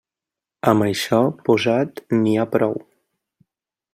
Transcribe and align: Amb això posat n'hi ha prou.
Amb 0.71 0.85
això 0.85 1.19
posat 1.51 2.03
n'hi 2.21 2.35
ha 2.37 2.47
prou. 2.57 2.75